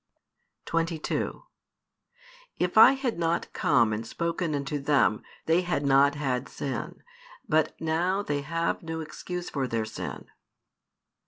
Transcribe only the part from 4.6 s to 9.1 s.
them, they had not had sin: but now they have no